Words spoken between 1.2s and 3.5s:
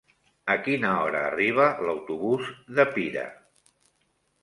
arriba l'autobús de Pira?